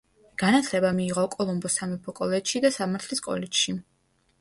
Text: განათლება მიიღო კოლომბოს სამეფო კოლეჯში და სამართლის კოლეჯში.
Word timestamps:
განათლება 0.43 0.91
მიიღო 1.01 1.27
კოლომბოს 1.35 1.77
სამეფო 1.81 2.17
კოლეჯში 2.23 2.65
და 2.67 2.75
სამართლის 2.81 3.25
კოლეჯში. 3.31 3.81